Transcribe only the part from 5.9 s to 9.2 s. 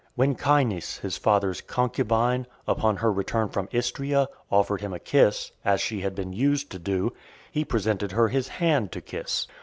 had been used to do, he presented her his hand to